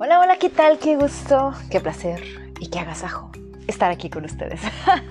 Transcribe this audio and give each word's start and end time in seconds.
Hola, 0.00 0.20
hola, 0.20 0.36
¿qué 0.36 0.48
tal? 0.48 0.78
Qué 0.78 0.94
gusto, 0.94 1.52
qué 1.72 1.80
placer 1.80 2.22
y 2.60 2.68
qué 2.68 2.78
agasajo 2.78 3.32
estar 3.66 3.90
aquí 3.90 4.08
con 4.08 4.24
ustedes. 4.24 4.60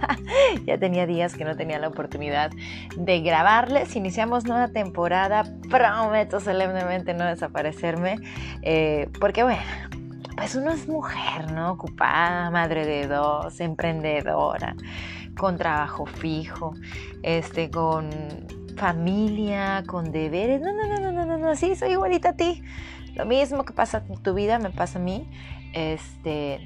ya 0.66 0.78
tenía 0.78 1.06
días 1.06 1.36
que 1.36 1.44
no 1.44 1.58
tenía 1.58 1.78
la 1.78 1.90
oportunidad 1.90 2.52
de 2.96 3.20
grabarles. 3.20 3.98
Iniciamos 3.98 4.46
nueva 4.46 4.70
temporada. 4.70 5.44
Prometo 5.70 6.40
solemnemente 6.40 7.14
no 7.14 7.26
desaparecerme. 7.26 8.16
Eh, 8.62 9.10
porque 9.20 9.44
bueno, 9.44 9.62
pues 10.38 10.56
uno 10.56 10.72
es 10.72 10.88
mujer, 10.88 11.52
¿no? 11.52 11.74
Ocupada, 11.74 12.50
madre 12.50 12.86
de 12.86 13.08
dos, 13.08 13.60
emprendedora, 13.60 14.74
con 15.38 15.58
trabajo 15.58 16.06
fijo, 16.06 16.76
este, 17.24 17.70
con 17.70 18.10
familia, 18.78 19.84
con 19.86 20.14
deberes. 20.14 20.62
No, 20.62 20.72
no, 20.72 20.88
no, 20.88 21.12
no, 21.12 21.26
no, 21.26 21.38
no, 21.38 21.56
sí, 21.58 21.76
soy 21.76 21.92
igualita 21.92 22.30
a 22.30 22.38
ti. 22.38 22.64
Lo 23.18 23.26
mismo 23.26 23.66
que 23.66 23.74
pasa 23.74 24.04
en 24.08 24.22
tu 24.22 24.36
vida 24.36 24.60
me 24.60 24.70
pasa 24.70 25.00
a 25.00 25.02
mí. 25.02 25.28
Este, 25.74 26.60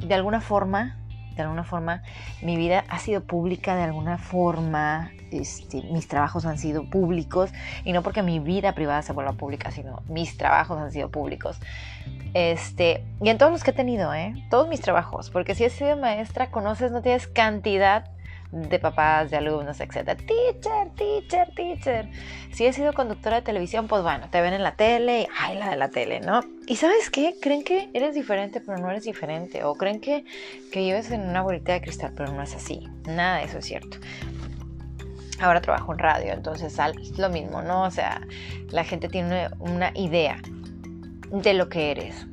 de 0.00 0.14
alguna 0.14 0.42
forma, 0.42 0.98
de 1.34 1.42
alguna 1.42 1.64
forma, 1.64 2.02
mi 2.42 2.56
vida 2.56 2.84
ha 2.88 2.98
sido 2.98 3.22
pública, 3.22 3.74
de 3.74 3.84
alguna 3.84 4.18
forma, 4.18 5.10
este, 5.30 5.82
mis 5.90 6.06
trabajos 6.06 6.44
han 6.44 6.58
sido 6.58 6.88
públicos, 6.88 7.50
y 7.84 7.92
no 7.92 8.02
porque 8.02 8.22
mi 8.22 8.38
vida 8.38 8.72
privada 8.72 9.02
se 9.02 9.12
vuelva 9.12 9.32
pública, 9.32 9.70
sino 9.70 10.02
mis 10.08 10.36
trabajos 10.36 10.78
han 10.78 10.92
sido 10.92 11.10
públicos. 11.10 11.58
Este, 12.34 13.04
y 13.22 13.30
en 13.30 13.38
todos 13.38 13.50
los 13.50 13.64
que 13.64 13.70
he 13.70 13.74
tenido, 13.74 14.12
¿eh? 14.14 14.34
todos 14.50 14.68
mis 14.68 14.80
trabajos, 14.80 15.30
porque 15.30 15.54
si 15.54 15.64
has 15.64 15.72
sido 15.72 15.96
maestra, 15.96 16.50
conoces, 16.50 16.92
no 16.92 17.00
tienes 17.00 17.26
cantidad 17.26 18.13
de 18.54 18.78
papás, 18.78 19.30
de 19.30 19.36
alumnos, 19.36 19.80
etc. 19.80 20.16
Teacher, 20.16 20.90
teacher, 20.96 21.52
teacher. 21.54 22.08
Si 22.52 22.64
he 22.64 22.72
sido 22.72 22.92
conductora 22.92 23.36
de 23.36 23.42
televisión, 23.42 23.88
pues 23.88 24.02
bueno, 24.02 24.28
te 24.30 24.40
ven 24.40 24.54
en 24.54 24.62
la 24.62 24.76
tele 24.76 25.22
y, 25.22 25.26
ay, 25.38 25.58
la 25.58 25.70
de 25.70 25.76
la 25.76 25.90
tele, 25.90 26.20
¿no? 26.20 26.40
Y 26.68 26.76
¿sabes 26.76 27.10
qué? 27.10 27.34
Creen 27.40 27.64
que 27.64 27.90
eres 27.94 28.14
diferente, 28.14 28.60
pero 28.60 28.78
no 28.78 28.90
eres 28.90 29.04
diferente. 29.04 29.64
O 29.64 29.74
creen 29.74 30.00
que, 30.00 30.24
que 30.70 30.80
vives 30.80 31.10
en 31.10 31.22
una 31.28 31.42
bolita 31.42 31.72
de 31.72 31.80
cristal, 31.80 32.12
pero 32.16 32.32
no 32.32 32.42
es 32.42 32.54
así. 32.54 32.88
Nada 33.06 33.38
de 33.38 33.44
eso 33.44 33.58
es 33.58 33.64
cierto. 33.64 33.98
Ahora 35.40 35.60
trabajo 35.60 35.92
en 35.92 35.98
radio, 35.98 36.32
entonces 36.32 36.78
es 36.78 37.18
lo 37.18 37.28
mismo, 37.28 37.60
¿no? 37.60 37.82
O 37.82 37.90
sea, 37.90 38.20
la 38.70 38.84
gente 38.84 39.08
tiene 39.08 39.48
una 39.58 39.90
idea 39.96 40.40
de 41.30 41.54
lo 41.54 41.68
que 41.68 41.90
eres 41.90 42.26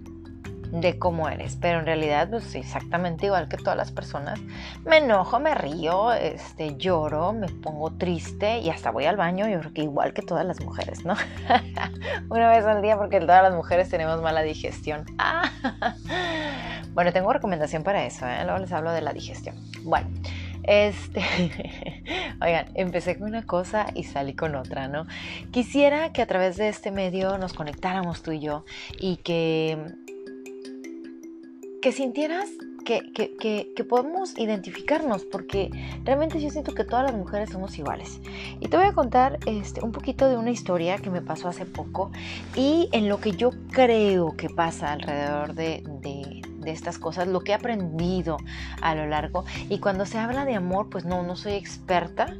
de 0.71 0.97
cómo 0.97 1.27
eres, 1.27 1.57
pero 1.59 1.79
en 1.79 1.85
realidad 1.85 2.29
pues 2.29 2.55
exactamente 2.55 3.25
igual 3.25 3.49
que 3.49 3.57
todas 3.57 3.75
las 3.75 3.91
personas. 3.91 4.39
Me 4.85 4.97
enojo, 4.97 5.39
me 5.39 5.53
río, 5.53 6.13
este, 6.13 6.77
lloro, 6.77 7.33
me 7.33 7.47
pongo 7.49 7.91
triste 7.91 8.59
y 8.59 8.69
hasta 8.69 8.91
voy 8.91 9.05
al 9.05 9.17
baño, 9.17 9.47
yo 9.49 9.59
creo 9.59 9.73
que 9.73 9.83
igual 9.83 10.13
que 10.13 10.21
todas 10.21 10.45
las 10.45 10.61
mujeres, 10.61 11.05
¿no? 11.05 11.15
Una 12.29 12.49
vez 12.49 12.65
al 12.65 12.81
día 12.81 12.97
porque 12.97 13.19
todas 13.19 13.43
las 13.43 13.53
mujeres 13.53 13.89
tenemos 13.89 14.21
mala 14.21 14.41
digestión. 14.41 15.05
bueno, 16.93 17.11
tengo 17.11 17.33
recomendación 17.33 17.83
para 17.83 18.05
eso, 18.05 18.25
¿eh? 18.25 18.43
luego 18.43 18.59
les 18.59 18.71
hablo 18.71 18.91
de 18.91 19.01
la 19.01 19.13
digestión. 19.13 19.55
Bueno. 19.83 20.07
Este, 20.63 21.21
oigan, 22.39 22.67
empecé 22.75 23.17
con 23.17 23.29
una 23.29 23.43
cosa 23.47 23.87
y 23.95 24.03
salí 24.03 24.35
con 24.35 24.53
otra, 24.53 24.87
¿no? 24.87 25.07
Quisiera 25.49 26.13
que 26.13 26.21
a 26.21 26.27
través 26.27 26.57
de 26.57 26.69
este 26.69 26.91
medio 26.91 27.39
nos 27.39 27.53
conectáramos 27.53 28.21
tú 28.21 28.31
y 28.31 28.41
yo 28.41 28.63
y 28.99 29.17
que 29.17 29.95
que 31.81 31.91
sintieras 31.91 32.49
que, 32.85 33.11
que, 33.75 33.83
podemos 33.83 34.37
identificarnos, 34.37 35.25
porque 35.25 35.69
realmente 36.03 36.39
yo 36.39 36.49
siento 36.49 36.73
que 36.73 36.83
todas 36.83 37.05
las 37.05 37.15
mujeres 37.15 37.49
somos 37.49 37.77
iguales. 37.77 38.19
Y 38.59 38.67
te 38.67 38.77
voy 38.77 38.85
a 38.85 38.93
contar 38.93 39.39
este, 39.45 39.83
un 39.83 39.91
poquito 39.91 40.29
de 40.29 40.37
una 40.37 40.51
historia 40.51 40.97
que 40.97 41.09
me 41.09 41.21
pasó 41.21 41.47
hace 41.47 41.65
poco 41.65 42.11
y 42.55 42.89
en 42.91 43.09
lo 43.09 43.19
que 43.19 43.31
yo 43.31 43.51
creo 43.71 44.35
que 44.35 44.49
pasa 44.49 44.93
alrededor 44.93 45.53
de, 45.53 45.83
de, 46.01 46.41
de 46.57 46.71
estas 46.71 46.97
cosas, 46.99 47.27
lo 47.27 47.41
que 47.41 47.51
he 47.51 47.55
aprendido 47.55 48.37
a 48.81 48.95
lo 48.95 49.07
largo. 49.07 49.45
Y 49.69 49.79
cuando 49.79 50.05
se 50.05 50.17
habla 50.17 50.45
de 50.45 50.55
amor, 50.55 50.89
pues 50.89 51.05
no, 51.05 51.23
no 51.23 51.35
soy 51.35 51.53
experta, 51.53 52.35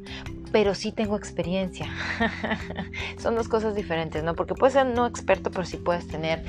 pero 0.52 0.76
sí 0.76 0.92
tengo 0.92 1.16
experiencia. 1.16 1.88
Son 3.18 3.36
dos 3.36 3.48
cosas 3.48 3.76
diferentes, 3.76 4.24
¿no? 4.24 4.36
Porque 4.36 4.54
puedes 4.54 4.74
ser 4.74 4.86
no 4.86 5.06
experto, 5.06 5.52
pero 5.52 5.66
sí 5.66 5.78
puedes 5.78 6.08
tener 6.08 6.44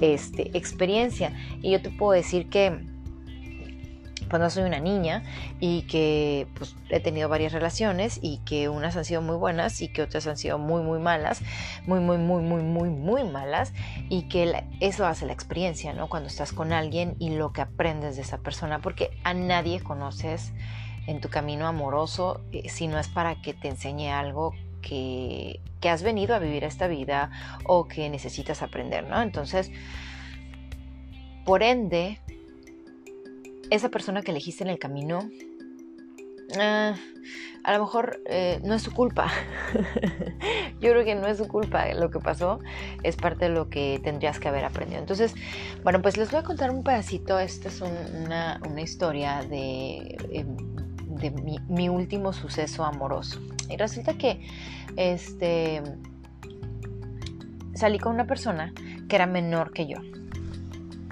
este, 0.00 0.56
experiencia. 0.56 1.32
Y 1.62 1.72
yo 1.72 1.82
te 1.82 1.90
puedo 1.90 2.12
decir 2.12 2.48
que 2.48 2.80
pues 4.28 4.42
no 4.42 4.50
soy 4.50 4.64
una 4.64 4.80
niña 4.80 5.22
y 5.60 5.82
que 5.82 6.48
pues, 6.54 6.74
he 6.88 7.00
tenido 7.00 7.28
varias 7.28 7.52
relaciones 7.52 8.18
y 8.20 8.38
que 8.38 8.68
unas 8.68 8.96
han 8.96 9.04
sido 9.04 9.22
muy 9.22 9.36
buenas 9.36 9.80
y 9.82 9.88
que 9.88 10.02
otras 10.02 10.26
han 10.26 10.36
sido 10.36 10.58
muy 10.58 10.82
muy 10.82 10.98
malas, 10.98 11.42
muy 11.86 12.00
muy 12.00 12.18
muy 12.18 12.42
muy 12.42 12.62
muy 12.62 12.90
muy 12.90 13.24
malas 13.24 13.72
y 14.08 14.22
que 14.28 14.64
eso 14.80 15.06
hace 15.06 15.26
la 15.26 15.32
experiencia, 15.32 15.92
¿no? 15.92 16.08
Cuando 16.08 16.28
estás 16.28 16.52
con 16.52 16.72
alguien 16.72 17.14
y 17.18 17.30
lo 17.30 17.52
que 17.52 17.60
aprendes 17.60 18.16
de 18.16 18.22
esa 18.22 18.38
persona, 18.38 18.80
porque 18.80 19.16
a 19.22 19.32
nadie 19.32 19.80
conoces 19.80 20.52
en 21.06 21.20
tu 21.20 21.28
camino 21.28 21.66
amoroso 21.66 22.40
eh, 22.52 22.68
si 22.68 22.88
no 22.88 22.98
es 22.98 23.08
para 23.08 23.40
que 23.42 23.54
te 23.54 23.68
enseñe 23.68 24.10
algo 24.10 24.52
que, 24.82 25.60
que, 25.80 25.88
has 25.88 26.02
venido 26.02 26.34
a 26.34 26.38
vivir 26.38 26.64
esta 26.64 26.86
vida 26.86 27.30
o 27.64 27.88
que 27.88 28.08
necesitas 28.08 28.62
aprender, 28.62 29.04
¿no? 29.08 29.20
Entonces, 29.20 29.70
por 31.44 31.62
ende, 31.62 32.20
esa 33.70 33.88
persona 33.88 34.22
que 34.22 34.30
elegiste 34.30 34.64
en 34.64 34.70
el 34.70 34.78
camino, 34.78 35.28
ah, 36.58 36.94
a 37.66 37.72
lo 37.72 37.84
mejor 37.84 38.20
eh, 38.26 38.60
no 38.62 38.74
es 38.74 38.82
su 38.82 38.92
culpa. 38.92 39.30
Yo 40.80 40.90
creo 40.90 41.04
que 41.04 41.16
no 41.16 41.26
es 41.26 41.38
su 41.38 41.48
culpa 41.48 41.86
lo 41.94 42.10
que 42.10 42.20
pasó, 42.20 42.60
es 43.02 43.16
parte 43.16 43.46
de 43.46 43.50
lo 43.50 43.68
que 43.68 44.00
tendrías 44.04 44.38
que 44.38 44.46
haber 44.48 44.64
aprendido. 44.64 45.00
Entonces, 45.00 45.34
bueno, 45.82 46.00
pues 46.00 46.16
les 46.16 46.30
voy 46.30 46.40
a 46.40 46.42
contar 46.44 46.70
un 46.70 46.84
pedacito. 46.84 47.38
Esta 47.40 47.68
es 47.68 47.80
una, 47.80 48.60
historia 48.80 49.42
de, 49.42 50.16
em, 50.32 50.56
de 51.16 51.30
mi, 51.68 51.88
último 51.88 52.32
suceso 52.32 52.84
amoroso. 52.84 53.40
Y 53.68 53.76
resulta 53.76 54.14
que 54.14 54.46
este, 54.96 55.82
salí 57.74 57.98
con 57.98 58.14
una 58.14 58.26
persona 58.26 58.72
que 59.08 59.16
era 59.16 59.26
menor 59.26 59.72
que 59.72 59.86
yo. 59.86 59.98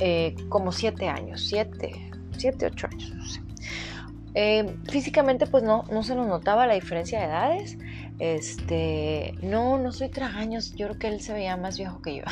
Eh, 0.01 0.35
como 0.49 0.73
siete 0.73 1.09
años, 1.09 1.47
siete, 1.47 2.11
7, 2.37 2.67
8 2.67 2.89
años. 2.91 3.41
Eh, 4.35 4.77
físicamente 4.91 5.47
pues 5.47 5.63
no, 5.63 5.85
no 5.93 6.03
se 6.03 6.15
nos 6.17 6.27
notaba 6.27 6.67
la 6.67 6.75
diferencia 6.75 7.21
de 7.21 7.27
edades. 7.27 7.79
Este, 8.19 9.35
no, 9.43 9.77
no 9.79 9.91
soy 9.91 10.09
tragaños, 10.09 10.75
yo 10.75 10.87
creo 10.87 10.99
que 10.99 11.09
él 11.09 11.21
se 11.21 11.33
veía 11.33 11.57
más 11.57 11.79
viejo 11.79 12.01
que 12.01 12.17
yo. 12.17 12.23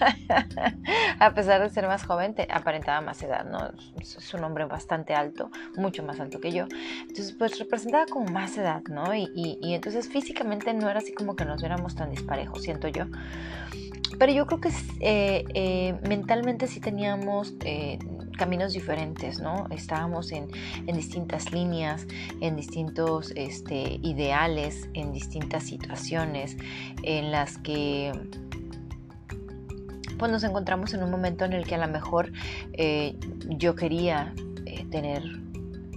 a 1.20 1.34
pesar 1.34 1.62
de 1.62 1.70
ser 1.70 1.86
más 1.86 2.04
joven, 2.04 2.34
aparentaba 2.50 3.00
más 3.00 3.22
edad, 3.22 3.44
¿no? 3.44 3.70
Es 4.00 4.34
un 4.34 4.44
hombre 4.44 4.64
bastante 4.64 5.14
alto, 5.14 5.50
mucho 5.76 6.02
más 6.02 6.18
alto 6.20 6.40
que 6.40 6.52
yo. 6.52 6.66
Entonces, 7.02 7.32
pues 7.38 7.58
representaba 7.58 8.06
como 8.06 8.26
más 8.30 8.56
edad, 8.58 8.82
¿no? 8.88 9.14
Y, 9.14 9.30
y, 9.34 9.74
entonces 9.74 10.08
físicamente 10.08 10.74
no 10.74 10.88
era 10.88 10.98
así 10.98 11.12
como 11.12 11.36
que 11.36 11.44
nos 11.44 11.60
viéramos 11.60 11.94
tan 11.94 12.10
disparejos, 12.10 12.62
siento 12.62 12.88
yo. 12.88 13.04
Pero 14.18 14.32
yo 14.32 14.46
creo 14.46 14.60
que 14.60 14.70
eh, 15.00 15.44
eh, 15.54 15.94
mentalmente 16.08 16.66
sí 16.66 16.80
teníamos 16.80 17.54
caminos 18.38 18.72
diferentes, 18.72 19.40
¿no? 19.40 19.66
Estábamos 19.70 20.32
en, 20.32 20.48
distintas 20.86 21.52
líneas, 21.52 22.06
en 22.40 22.56
distintos 22.56 23.32
este, 23.36 24.00
ideales, 24.02 24.88
en 24.94 25.12
distintas 25.12 25.64
situaciones 25.64 26.56
en 27.02 27.30
las 27.30 27.58
que 27.58 28.12
pues 30.18 30.32
nos 30.32 30.42
encontramos 30.42 30.94
en 30.94 31.02
un 31.02 31.10
momento 31.10 31.44
en 31.44 31.52
el 31.52 31.64
que 31.64 31.76
a 31.76 31.78
lo 31.78 31.86
mejor 31.86 32.32
eh, 32.72 33.14
yo 33.46 33.76
quería 33.76 34.32
eh, 34.66 34.84
tener 34.90 35.22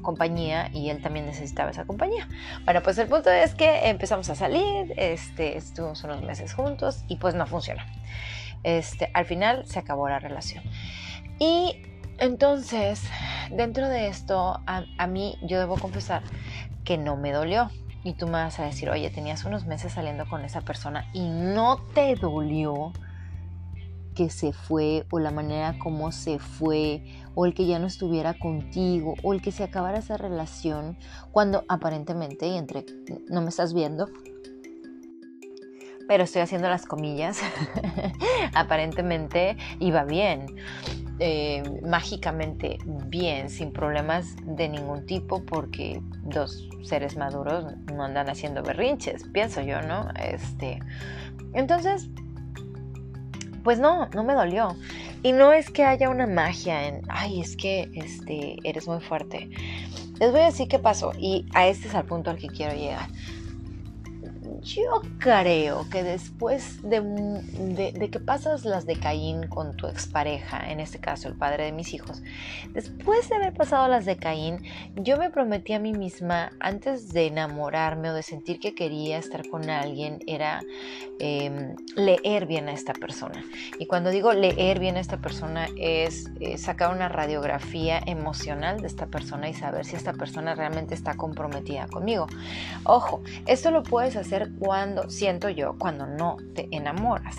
compañía 0.01 0.69
y 0.73 0.89
él 0.89 1.01
también 1.01 1.25
necesitaba 1.25 1.71
esa 1.71 1.85
compañía. 1.85 2.27
Bueno, 2.65 2.81
pues 2.83 2.97
el 2.97 3.07
punto 3.07 3.31
es 3.31 3.55
que 3.55 3.89
empezamos 3.89 4.29
a 4.29 4.35
salir, 4.35 4.93
este, 4.97 5.57
estuvimos 5.57 6.03
unos 6.03 6.21
meses 6.21 6.53
juntos 6.53 7.03
y 7.07 7.15
pues 7.17 7.35
no 7.35 7.45
funcionó. 7.47 7.83
Este, 8.63 9.09
al 9.13 9.25
final 9.25 9.65
se 9.65 9.79
acabó 9.79 10.07
la 10.09 10.19
relación. 10.19 10.63
Y 11.39 11.81
entonces, 12.21 13.01
dentro 13.49 13.89
de 13.89 14.07
esto, 14.07 14.61
a, 14.67 15.07
mí 15.07 15.39
yo 15.41 15.57
debo 15.57 15.75
confesar 15.75 16.21
que 16.83 16.95
no 16.97 17.17
me 17.17 17.31
dolió. 17.31 17.71
Y 18.03 18.13
tú 18.13 18.27
me 18.27 18.33
vas 18.33 18.59
a 18.59 18.63
decir, 18.63 18.91
oye, 18.91 19.09
tenías 19.09 19.43
unos 19.43 19.65
meses 19.65 19.93
saliendo 19.93 20.27
con 20.27 20.45
esa 20.45 20.61
persona 20.61 21.09
y 21.13 21.29
no 21.29 21.77
te 21.93 22.15
dolió 22.15 22.93
que 24.15 24.29
se 24.29 24.53
fue 24.53 25.05
o 25.09 25.19
la 25.19 25.31
manera 25.31 25.77
como 25.79 26.11
se 26.11 26.37
fue 26.37 27.03
o 27.33 27.45
el 27.45 27.55
que 27.55 27.65
ya 27.65 27.79
no 27.79 27.87
estuviera 27.87 28.35
contigo 28.35 29.15
o 29.23 29.33
el 29.33 29.41
que 29.41 29.51
se 29.51 29.63
acabara 29.63 29.99
esa 29.99 30.17
relación 30.17 30.97
cuando 31.31 31.63
aparentemente, 31.69 32.47
y 32.47 32.57
entre 32.57 32.85
no 33.29 33.41
me 33.41 33.49
estás 33.49 33.73
viendo, 33.73 34.07
pero 36.07 36.23
estoy 36.23 36.41
haciendo 36.41 36.69
las 36.69 36.85
comillas, 36.85 37.39
aparentemente 38.53 39.57
iba 39.79 40.03
bien. 40.03 40.45
Eh, 41.19 41.61
mágicamente 41.83 42.79
bien, 42.85 43.49
sin 43.49 43.71
problemas 43.71 44.35
de 44.43 44.69
ningún 44.69 45.05
tipo, 45.05 45.43
porque 45.45 46.01
dos 46.23 46.67
seres 46.81 47.15
maduros 47.15 47.75
no 47.93 48.03
andan 48.03 48.27
haciendo 48.27 48.63
berrinches, 48.63 49.23
pienso 49.31 49.61
yo, 49.61 49.81
¿no? 49.83 50.07
Este, 50.19 50.79
entonces, 51.53 52.09
pues 53.63 53.79
no, 53.79 54.07
no 54.07 54.23
me 54.23 54.33
dolió. 54.33 54.75
Y 55.23 55.33
no 55.33 55.53
es 55.53 55.69
que 55.69 55.83
haya 55.83 56.09
una 56.09 56.25
magia 56.25 56.87
en, 56.87 57.01
ay, 57.07 57.41
es 57.41 57.55
que 57.55 57.91
este, 57.93 58.57
eres 58.63 58.87
muy 58.87 58.99
fuerte. 59.01 59.49
Les 60.19 60.31
voy 60.31 60.41
a 60.41 60.45
decir 60.45 60.67
qué 60.67 60.79
pasó 60.79 61.11
y 61.17 61.45
a 61.53 61.67
este 61.67 61.87
es 61.87 61.93
el 61.93 62.03
punto 62.05 62.31
al 62.31 62.37
que 62.37 62.47
quiero 62.47 62.73
llegar. 62.73 63.07
Yo 64.63 65.01
creo 65.17 65.89
que 65.89 66.03
después 66.03 66.81
de, 66.83 68.09
que 68.11 68.19
pasas 68.19 68.63
las 68.63 68.85
de 68.85 68.95
Caín 68.95 69.47
con 69.47 69.75
tu 69.75 69.87
expareja, 69.87 70.69
en 70.69 70.79
este 70.79 70.99
caso 70.99 71.27
el 71.27 71.35
padre 71.35 71.65
de 71.65 71.71
mis 71.71 71.95
hijos, 71.95 72.21
después 72.71 73.27
de 73.29 73.35
haber 73.35 73.53
pasado 73.53 73.87
las 73.87 74.05
de 74.05 74.17
Caín, 74.17 74.61
yo 74.95 75.17
me 75.17 75.31
prometí 75.31 75.73
a 75.73 75.79
mí 75.79 75.93
misma, 75.93 76.51
antes 76.59 77.11
de 77.11 77.25
enamorarme 77.25 78.11
o 78.11 78.13
de 78.13 78.21
sentir 78.21 78.59
que 78.59 78.75
quería 78.75 79.17
estar 79.17 79.49
con 79.49 79.67
alguien, 79.67 80.19
era 80.27 80.61
em, 81.19 81.75
leer 81.95 82.45
bien 82.45 82.69
a 82.69 82.73
esta 82.73 82.93
persona. 82.93 83.43
Y 83.79 83.87
cuando 83.87 84.11
digo 84.11 84.31
leer 84.31 84.79
bien 84.79 84.95
a 84.95 84.99
esta 84.99 85.17
persona 85.17 85.67
es 85.75 86.29
eh, 86.39 86.59
sacar 86.59 86.93
una 86.93 87.09
radiografía 87.09 87.99
emocional 88.05 88.79
de 88.79 88.87
esta 88.87 89.07
persona 89.07 89.49
y 89.49 89.55
saber 89.55 89.85
si 89.85 89.95
esta 89.95 90.13
persona 90.13 90.53
realmente 90.53 90.93
está 90.93 91.15
comprometida 91.15 91.87
conmigo. 91.87 92.27
Ojo, 92.83 93.23
esto 93.47 93.71
lo 93.71 93.81
puedes 93.81 94.15
hacer 94.15 94.50
cuando, 94.59 95.09
siento 95.09 95.49
yo, 95.49 95.75
cuando 95.77 96.07
no 96.07 96.37
te 96.55 96.67
enamoras. 96.71 97.35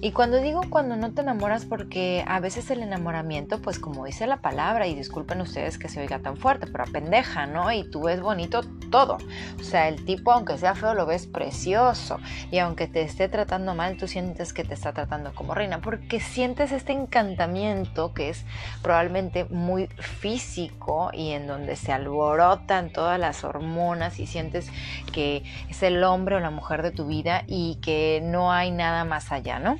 Y 0.00 0.12
cuando 0.12 0.40
digo 0.40 0.62
cuando 0.70 0.96
no 0.96 1.12
te 1.12 1.20
enamoras, 1.20 1.66
porque 1.66 2.24
a 2.26 2.40
veces 2.40 2.70
el 2.70 2.82
enamoramiento, 2.82 3.60
pues 3.60 3.78
como 3.78 4.04
dice 4.04 4.26
la 4.26 4.38
palabra, 4.38 4.86
y 4.86 4.94
disculpen 4.94 5.40
ustedes 5.40 5.78
que 5.78 5.88
se 5.88 6.00
oiga 6.00 6.20
tan 6.20 6.36
fuerte, 6.36 6.66
pero 6.66 6.84
a 6.84 6.86
pendeja, 6.86 7.46
¿no? 7.46 7.70
Y 7.72 7.84
tú 7.90 8.04
ves 8.04 8.20
bonito 8.20 8.62
todo. 8.90 9.18
O 9.58 9.62
sea, 9.62 9.88
el 9.88 10.04
tipo, 10.04 10.32
aunque 10.32 10.56
sea 10.58 10.74
feo, 10.74 10.94
lo 10.94 11.06
ves 11.06 11.26
precioso. 11.26 12.18
Y 12.50 12.58
aunque 12.58 12.86
te 12.88 13.02
esté 13.02 13.28
tratando 13.28 13.74
mal, 13.74 13.96
tú 13.96 14.08
sientes 14.08 14.52
que 14.52 14.64
te 14.64 14.74
está 14.74 14.92
tratando 14.92 15.34
como 15.34 15.54
reina, 15.54 15.80
porque 15.80 16.20
sientes 16.20 16.72
este 16.72 16.92
encantamiento 16.92 18.14
que 18.14 18.30
es 18.30 18.44
probablemente 18.82 19.44
muy 19.44 19.88
físico 19.98 21.10
y 21.12 21.30
en 21.30 21.46
donde 21.46 21.76
se 21.76 21.92
alborotan 21.92 22.90
todas 22.92 23.18
las 23.18 23.44
hormonas 23.44 24.18
y 24.18 24.26
sientes 24.26 24.70
que 25.12 25.42
es 25.68 25.82
el 25.82 26.02
hombre 26.04 26.36
o 26.36 26.40
la 26.40 26.49
mujer 26.50 26.82
de 26.82 26.90
tu 26.90 27.06
vida 27.06 27.44
y 27.46 27.76
que 27.76 28.20
no 28.22 28.52
hay 28.52 28.70
nada 28.70 29.04
más 29.04 29.32
allá, 29.32 29.58
¿no? 29.58 29.76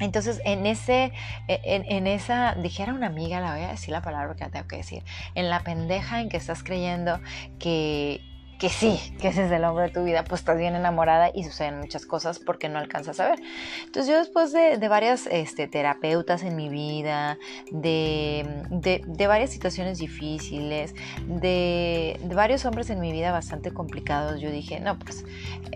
Entonces, 0.00 0.40
en 0.44 0.66
ese, 0.66 1.12
e, 1.46 1.60
en, 1.64 2.06
esa, 2.06 2.54
dijera 2.56 2.92
una 2.92 3.06
amiga, 3.06 3.40
la 3.40 3.54
voy 3.54 3.64
a 3.64 3.68
decir 3.68 3.90
la 3.90 4.02
palabra 4.02 4.34
que 4.34 4.44
la 4.44 4.50
tengo 4.50 4.66
que 4.66 4.78
decir, 4.78 5.04
en 5.34 5.48
la 5.48 5.60
pendeja 5.60 6.20
en 6.20 6.28
que 6.28 6.36
estás 6.36 6.64
creyendo 6.64 7.20
que, 7.60 8.20
que 8.62 8.68
sí, 8.68 9.00
que 9.20 9.26
ese 9.26 9.46
es 9.46 9.50
el 9.50 9.64
hombre 9.64 9.86
de 9.86 9.90
tu 9.90 10.04
vida, 10.04 10.22
pues 10.22 10.42
estás 10.42 10.56
bien 10.56 10.76
enamorada 10.76 11.32
y 11.34 11.42
suceden 11.42 11.80
muchas 11.80 12.06
cosas 12.06 12.38
porque 12.38 12.68
no 12.68 12.78
alcanzas 12.78 13.18
a 13.18 13.30
ver. 13.30 13.40
Entonces 13.84 14.06
yo 14.06 14.16
después 14.16 14.52
de, 14.52 14.78
de 14.78 14.86
varias 14.86 15.26
este, 15.26 15.66
terapeutas 15.66 16.44
en 16.44 16.54
mi 16.54 16.68
vida, 16.68 17.38
de, 17.72 18.46
de, 18.70 19.26
varias 19.26 19.50
situaciones 19.50 19.98
difíciles, 19.98 20.94
de, 21.26 22.20
varios 22.32 22.64
hombres 22.64 22.88
en 22.90 23.00
mi 23.00 23.10
vida 23.10 23.32
bastante 23.32 23.72
complicados, 23.72 24.40
yo 24.40 24.48
dije, 24.52 24.78
no, 24.78 24.96
pues 24.96 25.24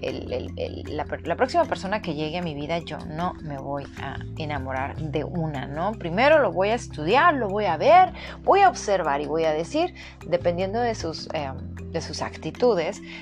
la, 0.01 1.07
la, 1.25 1.37
próxima 1.37 1.65
persona 1.65 2.03
que 2.03 2.15
llegue 2.15 2.39
a 2.39 2.43
mi 2.43 2.55
vida 2.55 2.79
yo 2.79 2.99
no 2.99 3.33
me 3.43 3.59
voy 3.59 3.83
a 4.01 4.19
enamorar 4.39 4.95
de 4.97 5.25
una, 5.25 5.67
¿no? 5.67 5.91
Primero 5.91 6.39
lo 6.39 6.53
voy 6.53 6.69
a 6.69 6.77
estudiar, 6.77 7.35
lo 7.35 7.49
voy 7.49 7.65
a 7.65 7.77
ver, 7.79 8.13
voy 8.45 8.61
a 8.61 8.69
observar 8.69 9.21
y 9.23 9.27
voy 9.27 9.43
a 9.43 9.51
decir, 9.51 9.93
dependiendo 10.25 10.79
de 10.79 10.95
sus, 10.95 11.29
em, 11.33 11.75
de 11.91 12.01
sus 12.01 12.23
actitudes, 12.23 12.76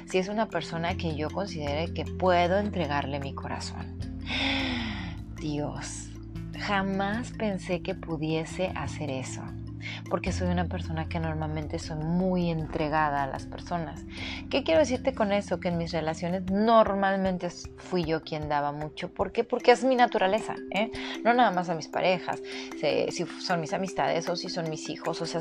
si 0.06 0.18
es 0.18 0.28
una 0.28 0.48
persona 0.48 0.96
que 0.96 1.16
yo 1.16 1.30
considere 1.30 1.92
que 1.92 2.04
puedo 2.04 2.58
entregarle 2.58 3.20
mi 3.20 3.34
corazón. 3.34 3.98
Dios, 5.40 6.10
jamás 6.58 7.32
pensé 7.32 7.82
que 7.82 7.94
pudiese 7.94 8.68
hacer 8.74 9.10
eso 9.10 9.42
porque 10.10 10.32
soy 10.32 10.48
una 10.48 10.66
persona 10.66 11.08
que 11.08 11.20
normalmente 11.20 11.78
soy 11.78 11.96
muy 11.96 12.50
entregada 12.50 13.24
a 13.24 13.26
las 13.26 13.46
personas. 13.46 14.04
¿Qué 14.50 14.62
quiero 14.64 14.80
decirte 14.80 15.14
con 15.14 15.32
eso? 15.32 15.60
Que 15.60 15.68
en 15.68 15.78
mis 15.78 15.92
relaciones 15.92 16.44
normalmente 16.50 17.48
fui 17.76 18.04
yo 18.04 18.22
quien 18.22 18.48
daba 18.48 18.72
mucho. 18.72 19.12
¿Por 19.12 19.32
qué? 19.32 19.44
Porque 19.44 19.72
es 19.72 19.84
mi 19.84 19.96
naturaleza, 19.96 20.54
¿eh? 20.70 20.90
No 21.24 21.34
nada 21.34 21.50
más 21.50 21.68
a 21.68 21.74
mis 21.74 21.88
parejas, 21.88 22.42
si 22.80 23.26
son 23.40 23.60
mis 23.60 23.72
amistades 23.72 24.28
o 24.28 24.36
si 24.36 24.48
son 24.48 24.70
mis 24.70 24.88
hijos, 24.88 25.20
o 25.20 25.26
sea, 25.26 25.40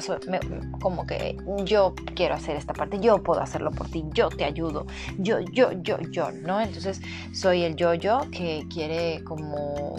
como 0.81 1.05
que 1.05 1.37
yo 1.65 1.93
quiero 2.15 2.35
hacer 2.35 2.55
esta 2.55 2.73
parte, 2.73 2.99
yo 2.99 3.21
puedo 3.21 3.41
hacerlo 3.41 3.71
por 3.71 3.89
ti, 3.89 4.03
yo 4.13 4.29
te 4.29 4.45
ayudo, 4.45 4.85
yo, 5.17 5.39
yo, 5.39 5.71
yo, 5.71 5.99
yo, 6.11 6.31
¿no? 6.31 6.61
Entonces 6.61 7.01
soy 7.33 7.63
el 7.63 7.75
yo-yo 7.75 8.21
que 8.31 8.65
quiere 8.71 9.23
como 9.23 9.95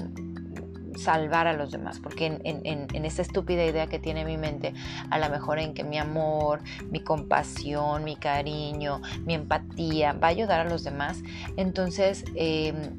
salvar 0.97 1.47
a 1.47 1.53
los 1.53 1.71
demás, 1.71 2.01
porque 2.01 2.27
en, 2.27 2.41
en, 2.45 2.89
en, 2.93 3.05
estúpida 3.05 3.65
idea 3.65 3.87
que 3.87 3.99
tiene 3.99 4.25
mi 4.25 4.37
mente, 4.37 4.75
a 5.11 5.19
lo 5.19 5.29
mejor 5.29 5.59
en 5.59 5.75
que 5.75 5.85
mi 5.85 5.99
amor, 5.99 6.61
mi 6.91 7.01
compasión, 7.01 8.05
mi 8.05 8.17
cariño, 8.17 9.01
mi 9.25 9.35
empatía 9.35 10.13
va 10.13 10.29
a 10.29 10.31
ayudar 10.31 10.61
a 10.61 10.65
los 10.65 10.85
demás, 10.85 11.23
entonces 11.57 12.25
em, 12.35 12.99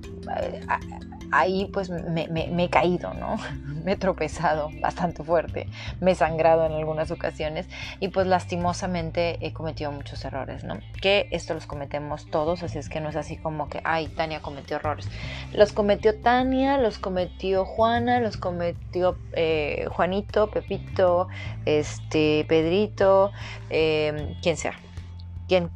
ahí 1.31 1.69
pues 1.71 1.89
me, 1.89 2.63
he 2.63 2.69
caído, 2.69 3.13
¿no? 3.13 3.37
Me 3.85 3.91
he 3.91 3.97
tropezado 3.97 4.71
bastante 4.81 5.23
fuerte, 5.23 5.67
me 6.01 6.11
he 6.11 6.15
sangrado 6.15 6.65
en 6.65 6.71
algunas 6.71 7.11
ocasiones 7.11 7.67
y 7.99 8.07
pues 8.07 8.25
lastimosamente 8.25 9.37
he 9.45 9.53
cometido 9.53 9.91
muchos 9.91 10.25
errores, 10.25 10.63
¿no? 10.63 10.79
Que 11.03 11.27
esto 11.29 11.53
los 11.53 11.67
cometemos 11.67 12.25
todos, 12.31 12.63
así 12.63 12.79
es 12.79 12.89
que 12.89 12.99
no 12.99 13.09
es 13.09 13.15
así 13.15 13.37
como 13.37 13.69
que, 13.69 13.81
ay, 13.83 14.07
Tania 14.07 14.41
cometió 14.41 14.77
errores. 14.77 15.07
Los 15.53 15.71
cometió 15.71 16.19
Tania, 16.19 16.79
los 16.79 16.97
cometió 16.97 17.63
Juana, 17.63 18.19
los 18.21 18.37
cometió 18.37 19.19
eh, 19.33 19.85
Juanito, 19.91 20.49
Pepito, 20.49 21.27
este, 21.65 22.43
Pedrito, 22.49 23.31
eh, 23.69 24.35
quien 24.41 24.57
sea 24.57 24.73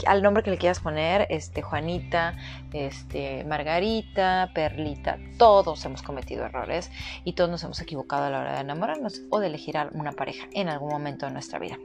al 0.07 0.23
nombre 0.23 0.43
que 0.43 0.51
le 0.51 0.57
quieras 0.57 0.79
poner, 0.79 1.27
este, 1.29 1.61
Juanita, 1.61 2.35
este, 2.73 3.43
Margarita, 3.43 4.51
Perlita, 4.53 5.19
todos 5.37 5.85
hemos 5.85 6.01
cometido 6.01 6.45
errores 6.45 6.89
y 7.23 7.33
todos 7.33 7.49
nos 7.49 7.63
hemos 7.63 7.79
equivocado 7.79 8.25
a 8.25 8.29
la 8.29 8.39
hora 8.39 8.55
de 8.55 8.61
enamorarnos 8.61 9.21
o 9.29 9.39
de 9.39 9.47
elegir 9.47 9.77
una 9.93 10.11
pareja 10.13 10.47
en 10.53 10.69
algún 10.69 10.89
momento 10.89 11.27
de 11.27 11.33
nuestra 11.33 11.59
vida. 11.59 11.77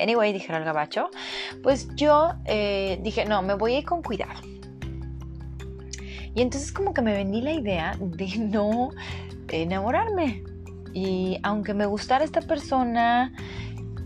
Anyway, 0.00 0.32
dijera 0.32 0.58
el 0.58 0.64
gabacho, 0.64 1.10
pues 1.62 1.88
yo 1.94 2.32
eh, 2.44 2.98
dije, 3.02 3.24
no, 3.24 3.42
me 3.42 3.54
voy 3.54 3.74
a 3.74 3.78
ir 3.78 3.84
con 3.84 4.02
cuidado. 4.02 4.40
Y 6.34 6.42
entonces 6.42 6.72
como 6.72 6.94
que 6.94 7.02
me 7.02 7.12
vendí 7.12 7.40
la 7.40 7.52
idea 7.52 7.96
de 8.00 8.26
no 8.38 8.90
enamorarme. 9.48 10.44
Y 10.94 11.38
aunque 11.42 11.74
me 11.74 11.86
gustara 11.86 12.24
esta 12.24 12.40
persona, 12.40 13.32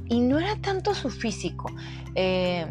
y 0.08 0.20
no 0.20 0.38
era 0.38 0.56
tanto 0.56 0.94
su 0.94 1.08
físico, 1.08 1.70
eh, 2.14 2.66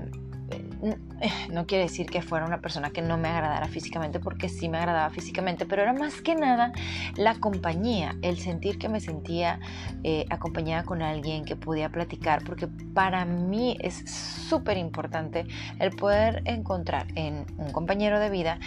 no 1.52 1.68
quiere 1.68 1.84
decir 1.84 2.08
que 2.08 2.22
fuera 2.22 2.46
una 2.46 2.62
persona 2.62 2.90
que 2.90 3.02
no 3.02 3.18
me 3.18 3.30
agradara 3.30 3.68
físicamente, 3.68 4.20
porque 4.20 4.50
sí 4.50 4.70
me 4.70 4.78
agradaba 4.78 5.10
físicamente, 5.10 5.66
pero 5.66 5.82
era 5.82 5.94
más 5.94 6.22
que 6.22 6.36
nada 6.36 6.72
la 7.16 7.36
compañía, 7.36 8.16
el 8.22 8.40
sentir 8.40 8.78
que 8.78 8.90
me 8.90 9.00
sentía 9.00 9.60
eh, 10.04 10.26
acompañada 10.30 10.84
con 10.84 11.02
alguien 11.02 11.46
que 11.46 11.56
podía 11.56 11.90
platicar, 11.90 12.44
porque 12.44 12.68
para 12.68 13.26
mí 13.26 13.78
es 13.82 14.04
súper 14.50 14.78
importante 14.78 15.46
el 15.80 15.92
poder 15.92 16.42
encontrar 16.46 17.08
en 17.16 17.46
un 17.58 17.72
compañero 17.72 18.20
de 18.20 18.30
vida 18.30 18.60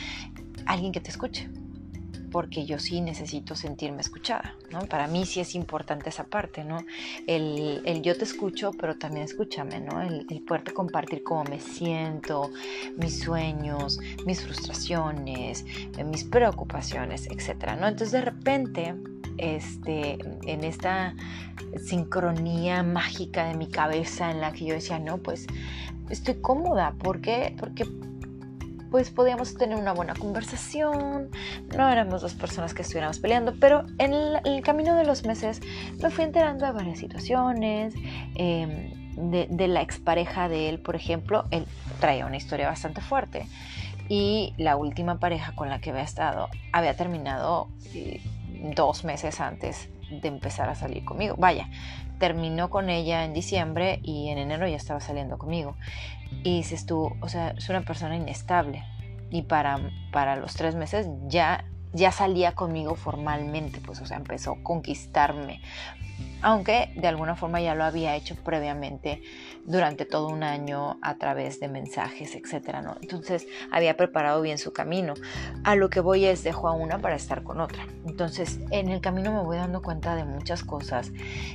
alguien 0.66 0.92
que 0.92 1.00
te 1.00 1.10
escuche 1.10 1.48
porque 2.34 2.66
yo 2.66 2.80
sí 2.80 3.00
necesito 3.00 3.54
sentirme 3.54 4.00
escuchada, 4.00 4.56
¿no? 4.72 4.80
Para 4.86 5.06
mí 5.06 5.24
sí 5.24 5.38
es 5.38 5.54
importante 5.54 6.08
esa 6.08 6.24
parte, 6.24 6.64
¿no? 6.64 6.84
El, 7.28 8.02
yo 8.02 8.18
te 8.18 8.24
escucho, 8.24 8.72
pero 8.72 8.98
también 8.98 9.24
escúchame, 9.24 9.78
¿no? 9.78 10.02
El, 10.02 10.26
el 10.28 10.72
compartir 10.74 11.22
cómo 11.22 11.44
me 11.44 11.60
siento, 11.60 12.50
mis 12.96 13.20
sueños, 13.20 14.00
mis 14.26 14.42
frustraciones, 14.42 15.64
eh, 15.96 16.02
mis 16.02 16.24
preocupaciones, 16.24 17.28
etcétera, 17.30 17.76
¿no? 17.76 17.86
Entonces 17.86 18.10
de 18.10 18.22
repente, 18.22 18.96
este, 19.38 20.18
en 20.50 20.64
esta 20.64 21.14
sincronía 21.86 22.82
mágica 22.82 23.46
de 23.46 23.54
mi 23.54 23.68
cabeza 23.68 24.32
en 24.32 24.40
la 24.40 24.50
que 24.52 24.64
yo 24.64 24.74
decía, 24.74 24.98
no, 24.98 25.18
pues 25.18 25.46
estoy 26.10 26.34
cómoda, 26.40 26.96
¿por 26.98 27.20
qué? 27.20 27.54
Porque 27.56 27.84
pues 28.94 29.10
podíamos 29.10 29.56
tener 29.56 29.76
una 29.76 29.92
buena 29.92 30.14
conversación, 30.14 31.28
no 31.76 31.88
éramos 31.88 32.22
dos 32.22 32.34
personas 32.34 32.74
que 32.74 32.82
estuviéramos 32.82 33.18
peleando, 33.18 33.52
pero 33.58 33.82
en 33.98 34.14
el, 34.14 34.62
camino 34.62 34.94
de 34.94 35.04
los 35.04 35.24
meses 35.24 35.60
me 36.00 36.10
fui 36.10 36.22
enterando 36.22 36.64
de 36.64 36.70
varias 36.70 37.00
situaciones, 37.00 37.92
em, 38.36 38.92
de, 39.16 39.66
la 39.66 39.82
expareja 39.82 40.48
de 40.48 40.68
él, 40.68 40.78
por 40.78 40.94
ejemplo, 40.94 41.44
él 41.50 41.66
traía 41.98 42.24
una 42.24 42.36
historia 42.36 42.68
bastante 42.68 43.00
fuerte 43.00 43.48
y 44.08 44.54
la 44.58 44.76
última 44.76 45.18
pareja 45.18 45.56
con 45.56 45.70
la 45.70 45.80
que 45.80 45.90
había 45.90 46.04
estado 46.04 46.48
había 46.70 46.94
terminado 46.96 47.66
eh, 47.94 48.20
dos 48.76 49.02
meses 49.02 49.40
antes 49.40 49.88
de 50.08 50.28
empezar 50.28 50.68
a 50.68 50.76
salir 50.76 51.04
conmigo. 51.04 51.34
Vaya, 51.36 51.68
terminó 52.24 52.70
con 52.70 52.88
ella 52.88 53.26
en 53.26 53.34
diciembre 53.34 54.00
y 54.02 54.30
en 54.30 54.38
enero 54.38 54.66
ya 54.66 54.76
estaba 54.76 54.98
saliendo 54.98 55.36
conmigo. 55.36 55.76
Y 56.42 56.56
dices 56.56 56.86
tú, 56.86 57.12
o 57.20 57.28
sea, 57.28 57.50
es 57.50 57.68
una 57.68 57.82
persona 57.82 58.16
inestable. 58.16 58.82
Y 59.28 59.42
para, 59.42 59.78
para 60.10 60.34
los 60.36 60.54
tres 60.54 60.74
meses 60.74 61.06
ya 61.26 61.66
ya 61.94 62.12
salía 62.12 62.52
conmigo 62.52 62.94
formalmente, 62.94 63.80
pues 63.80 64.00
o 64.00 64.06
sea, 64.06 64.18
empezó 64.18 64.52
a 64.52 64.62
conquistarme 64.62 65.60
aunque 66.44 66.92
de 66.94 67.08
alguna 67.08 67.36
forma 67.36 67.60
ya 67.60 67.74
lo 67.74 67.84
había 67.84 68.14
hecho 68.16 68.36
previamente 68.36 69.22
durante 69.64 70.04
todo 70.04 70.28
un 70.28 70.42
año 70.42 70.98
a 71.00 71.14
través 71.14 71.58
de 71.58 71.68
mensajes, 71.68 72.34
etcétera, 72.34 72.82
¿no? 72.82 72.96
Entonces 73.00 73.46
había 73.72 73.96
preparado 73.96 74.42
bien 74.42 74.58
su 74.58 74.72
camino. 74.72 75.14
A 75.64 75.74
lo 75.74 75.88
que 75.88 76.00
voy 76.00 76.26
es 76.26 76.44
dejo 76.44 76.68
a 76.68 76.72
una 76.72 76.98
para 76.98 77.16
estar 77.16 77.42
con 77.42 77.60
otra. 77.60 77.86
Entonces 78.06 78.60
en 78.70 78.90
el 78.90 79.00
camino 79.00 79.32
me 79.32 79.40
voy 79.40 79.56
dando 79.56 79.80
cuenta 79.80 80.16
de 80.16 80.24
muchas 80.24 80.62
cosas 80.62 81.12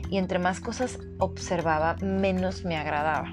y 0.10 0.17
entre 0.17 0.39
más 0.39 0.60
cosas 0.60 0.98
observaba, 1.19 1.96
menos 2.01 2.65
me 2.65 2.75
agradaba. 2.75 3.31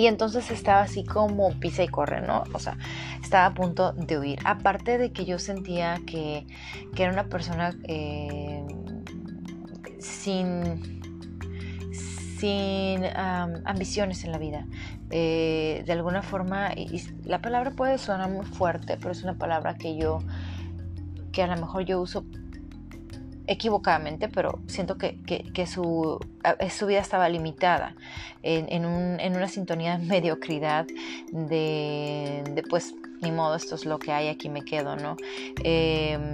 Y 0.00 0.06
entonces 0.06 0.50
estaba 0.50 0.80
así 0.80 1.04
como 1.04 1.50
pisa 1.60 1.82
y 1.82 1.88
corre, 1.88 2.22
¿no? 2.22 2.44
O 2.54 2.58
sea, 2.58 2.78
estaba 3.22 3.44
a 3.44 3.52
punto 3.52 3.92
de 3.92 4.18
huir. 4.18 4.38
Aparte 4.46 4.96
de 4.96 5.12
que 5.12 5.26
yo 5.26 5.38
sentía 5.38 6.00
que, 6.06 6.46
era 6.96 7.12
una 7.12 7.24
persona 7.24 7.76
eh, 7.84 8.64
sin, 9.98 11.02
sin 12.38 13.04
ambiciones 13.14 14.24
en 14.24 14.32
la 14.32 14.38
vida. 14.38 14.66
Eh, 15.10 15.82
de 15.84 15.92
alguna 15.92 16.22
forma, 16.22 16.70
la 17.24 17.42
palabra 17.42 17.72
puede 17.72 17.98
sonar 17.98 18.30
muy 18.30 18.46
fuerte, 18.46 18.96
pero 18.96 19.10
es 19.10 19.22
una 19.22 19.34
palabra 19.34 19.74
que 19.74 19.98
yo, 19.98 20.20
que 21.30 21.42
a 21.42 21.46
lo 21.46 21.60
mejor 21.60 21.84
yo 21.84 22.00
uso 22.00 22.24
equivocadamente, 23.50 24.28
pero 24.28 24.60
siento 24.68 24.96
que, 24.96 25.18
su, 25.66 26.20
su, 26.70 26.86
vida 26.86 27.00
estaba 27.00 27.28
limitada 27.28 27.96
en, 28.44 28.84
una 28.86 29.48
sintonía 29.48 29.98
de 29.98 30.06
mediocridad, 30.06 30.86
de, 31.32 32.44
de, 32.54 32.62
pues 32.70 32.94
ni 33.20 33.32
modo, 33.32 33.56
esto 33.56 33.74
es 33.74 33.84
lo 33.84 33.98
que 33.98 34.12
hay, 34.12 34.28
aquí 34.28 34.48
me 34.48 34.62
quedo, 34.62 34.94
¿no? 34.94 35.16
Em, 35.64 36.32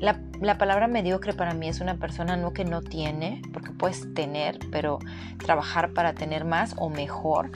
la, 0.00 0.58
palabra 0.58 0.88
mediocre 0.88 1.34
para 1.34 1.52
mí 1.52 1.68
es 1.68 1.80
una 1.80 1.96
persona 1.96 2.34
no 2.36 2.54
que 2.54 2.64
no 2.64 2.80
tiene, 2.80 3.42
porque 3.52 3.70
puedes 3.70 4.12
tener, 4.14 4.58
pero 4.70 5.00
trabajar 5.38 5.92
para 5.92 6.14
tener 6.14 6.46
más 6.46 6.74
o 6.78 6.88
mejor. 6.88 7.52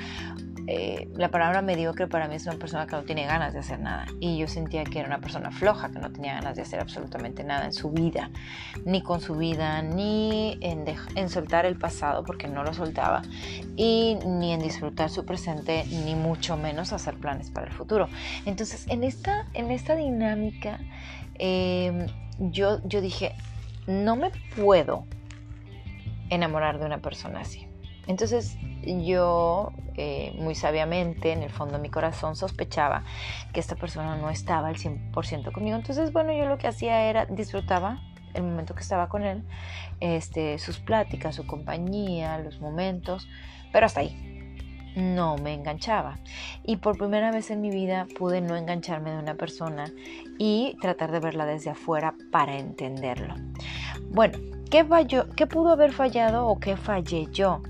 Eh, 0.69 1.09
la 1.15 1.31
palabra 1.31 1.63
mediocre 1.63 2.09
para 2.09 2.27
mí 2.27 2.35
es 2.35 2.47
una 2.47 2.57
persona 2.57 2.87
que 2.87 2.97
no 2.97 3.03
tiene 3.03 3.25
ganas 3.25 3.53
de 3.53 3.61
hacer 3.61 3.79
nada. 3.79 4.07
Y 4.21 4.39
yo 4.39 4.49
sentía 4.49 4.85
que 4.85 4.99
era 4.99 5.09
una 5.09 5.21
persona 5.21 5.51
floja, 5.51 5.91
que 5.91 5.99
no 5.99 6.11
tenía 6.11 6.35
ganas 6.35 6.57
de 6.57 6.63
hacer 6.63 6.81
absolutamente 6.81 7.45
nada 7.45 7.67
en 7.67 7.73
su 7.73 7.91
vida, 7.91 8.31
ni 8.85 9.03
con 9.03 9.21
su 9.21 9.37
vida, 9.37 9.83
ni 9.83 10.59
en, 10.61 10.85
en 11.15 11.29
soltar 11.29 11.67
el 11.67 11.77
pasado, 11.77 12.25
porque 12.25 12.49
no 12.49 12.65
lo 12.65 12.75
soltaba, 12.75 13.23
y 13.77 14.19
ni 14.27 14.53
en 14.53 14.61
disfrutar 14.61 15.11
su 15.11 15.25
presente, 15.25 15.85
ni 16.05 16.15
mucho 16.15 16.57
menos 16.57 16.93
hacer 16.93 17.15
planes 17.15 17.51
para 17.51 17.67
el 17.67 17.73
futuro. 17.73 18.09
Entonces, 18.45 18.87
en 18.89 19.05
esta, 19.05 19.47
en 19.55 19.71
esta 19.71 19.95
dinámica, 19.95 20.81
eh, 21.39 22.07
yo, 22.39 22.81
yo 22.85 23.01
dije, 23.01 23.35
no 23.87 24.17
me 24.17 24.31
puedo 24.57 25.05
enamorar 26.31 26.79
de 26.79 26.87
una 26.87 26.99
persona 26.99 27.41
así. 27.41 27.69
Entonces 28.07 28.57
yo 28.85 29.73
eh, 29.97 30.26
muy 30.47 30.55
sabiamente 30.55 31.33
en 31.33 31.43
el 31.43 31.51
fondo 31.51 31.75
de 31.75 31.81
mi 31.81 31.91
corazón 31.91 32.37
sospechaba 32.37 33.03
que 33.53 33.59
esta 33.59 33.75
persona 33.75 34.15
no 34.15 34.31
estaba 34.31 34.69
al 34.69 34.77
100% 34.77 35.51
conmigo. 35.51 35.77
Entonces 35.77 36.13
bueno, 36.13 36.33
yo 36.33 36.47
lo 36.47 36.57
que 36.57 36.69
hacía 36.69 37.03
era 37.03 37.27
disfrutaba 37.27 38.01
el 38.33 38.45
momento 38.45 38.77
que 38.77 38.83
estaba 38.83 39.09
con 39.09 39.25
él, 39.25 39.43
este, 39.99 40.61
sus 40.61 40.79
pláticas, 40.79 41.35
su 41.35 41.49
compañía, 41.49 42.39
los 42.39 42.61
momentos, 42.61 43.27
pero 43.73 43.87
hasta 43.87 44.01
ahí 44.01 44.15
no 44.95 45.37
me 45.37 45.53
enganchaba. 45.53 46.21
Y 46.63 46.77
por 46.77 46.97
primera 46.97 47.33
vez 47.33 47.51
en 47.51 47.61
mi 47.61 47.71
vida 47.71 48.07
pude 48.17 48.41
no 48.41 48.55
engancharme 48.55 49.11
de 49.11 49.19
una 49.19 49.35
persona 49.35 49.91
y 50.39 50.77
tratar 50.81 51.11
de 51.11 51.19
verla 51.19 51.45
desde 51.45 51.71
afuera 51.71 52.15
para 52.31 52.57
entenderlo. 52.57 53.35
Bueno, 54.11 54.39
¿qué, 54.71 54.85
falló, 54.85 55.29
qué 55.35 55.49
pudo 55.49 55.71
haber 55.71 55.93
fallado 55.93 56.47
o 56.47 56.61
qué 56.61 56.77
fallé 56.77 57.27
yo? 57.33 57.63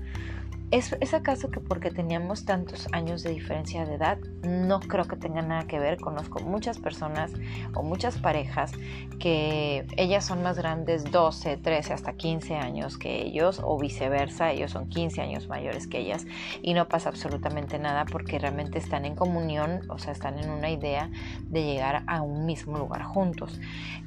¿Es, 0.69 1.13
acaso 1.13 1.49
que 1.49 1.61
porque 1.61 1.91
teníamos 1.91 2.43
tantos 2.43 2.89
años 2.91 3.23
de 3.23 3.29
diferencia 3.29 3.85
de 3.85 3.95
edad? 3.95 4.17
No 4.43 4.81
creo 4.81 5.05
que 5.05 5.15
tenga 5.15 5.41
nada 5.41 5.65
que 5.65 5.79
ver. 5.79 5.97
Conozco 5.97 6.41
muchas 6.41 6.77
personas 6.77 7.31
o 7.73 7.83
muchas 7.83 8.17
parejas 8.17 8.73
que 9.17 9.87
ellas 9.95 10.25
son 10.25 10.43
más 10.43 10.57
grandes 10.57 11.09
12, 11.09 11.55
13, 11.55 11.93
hasta 11.93 12.13
15 12.13 12.55
años 12.57 12.97
que 12.97 13.21
ellos 13.21 13.61
o 13.63 13.79
viceversa. 13.79 14.51
Ellos 14.51 14.71
son 14.71 14.89
15 14.89 15.21
años 15.21 15.47
mayores 15.47 15.87
que 15.87 15.99
ellas 15.99 16.25
y 16.61 16.73
no 16.73 16.89
pasa 16.89 17.07
absolutamente 17.07 17.79
nada 17.79 18.03
porque 18.03 18.37
realmente 18.37 18.77
están 18.77 19.05
en 19.05 19.15
comunión, 19.15 19.89
o 19.89 19.99
sea, 19.99 20.11
están 20.11 20.37
en 20.37 20.49
una 20.49 20.69
idea 20.69 21.09
de 21.43 21.63
llegar 21.63 22.03
a 22.07 22.21
un 22.21 22.45
mismo 22.45 22.77
lugar 22.77 23.03
juntos. 23.03 23.57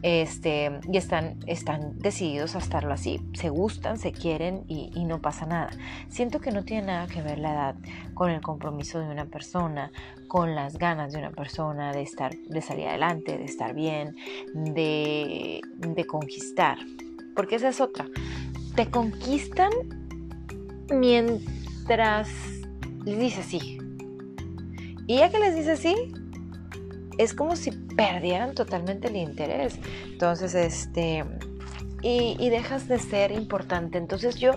Este, 0.02 0.78
y 0.92 0.98
están, 0.98 1.38
están 1.46 1.98
decididos 1.98 2.54
a 2.54 2.58
estarlo 2.58 2.92
así. 2.92 3.22
Se 3.32 3.48
gustan, 3.48 3.96
se 3.96 4.12
quieren 4.12 4.64
y, 4.68 4.90
y 4.94 5.06
no 5.06 5.22
pasa 5.22 5.46
nada. 5.46 5.70
Siento 6.10 6.38
que 6.40 6.50
no 6.50 6.64
tiene 6.64 6.88
nada 6.88 7.07
que 7.07 7.23
ver 7.23 7.38
la 7.38 7.52
edad 7.52 7.75
con 8.14 8.30
el 8.30 8.40
compromiso 8.40 9.00
de 9.00 9.09
una 9.09 9.26
persona, 9.26 9.90
con 10.28 10.54
las 10.54 10.78
ganas 10.78 11.12
de 11.12 11.19
una 11.19 11.30
persona 11.30 11.92
de 11.92 12.02
estar, 12.02 12.35
de 12.37 12.62
salir 12.62 12.88
adelante, 12.88 13.37
de 13.38 13.45
estar 13.45 13.75
bien, 13.75 14.16
de, 14.54 15.61
de 15.76 16.07
conquistar. 16.07 16.78
Porque 17.35 17.57
esa 17.57 17.69
es 17.69 17.80
otra. 17.80 18.07
Te 18.75 18.90
conquistan 18.90 19.71
mientras 20.92 22.28
les 23.04 23.19
dices 23.19 23.47
sí. 23.47 23.78
Y 25.07 25.16
ya 25.19 25.30
que 25.30 25.38
les 25.38 25.54
dices 25.54 25.80
sí, 25.80 25.95
es 27.19 27.35
como 27.35 27.57
si 27.57 27.73
perdieran 27.73 28.54
totalmente 28.54 29.09
el 29.09 29.16
interés. 29.16 29.78
Entonces, 30.07 30.54
este 30.54 31.25
y, 32.02 32.49
dejas 32.50 32.88
de 32.88 32.99
ser 32.99 33.33
importante. 33.33 33.99
Entonces 33.99 34.37
yo, 34.37 34.52